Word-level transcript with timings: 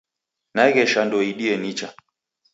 Nagesha 0.55 1.01
ndouidie 1.05 1.53
nicha. 1.63 1.87